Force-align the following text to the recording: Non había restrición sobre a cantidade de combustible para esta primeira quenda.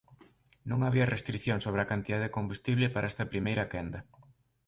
Non 0.69 0.79
había 0.85 1.11
restrición 1.15 1.59
sobre 1.61 1.81
a 1.81 1.89
cantidade 1.91 2.25
de 2.29 2.35
combustible 2.37 2.85
para 2.93 3.09
esta 3.11 3.29
primeira 3.31 3.69
quenda. 3.73 3.99